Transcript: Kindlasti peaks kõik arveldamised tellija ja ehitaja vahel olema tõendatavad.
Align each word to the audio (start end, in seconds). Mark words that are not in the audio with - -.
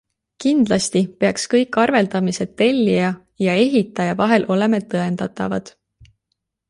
Kindlasti 0.43 1.01
peaks 1.23 1.43
kõik 1.51 1.77
arveldamised 1.81 2.55
tellija 2.61 3.11
ja 3.47 3.55
ehitaja 3.67 4.17
vahel 4.23 4.49
olema 4.57 4.81
tõendatavad. 4.95 5.75